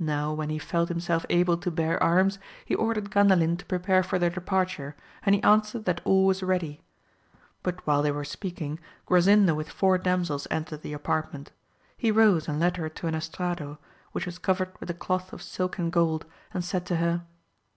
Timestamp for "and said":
16.52-16.84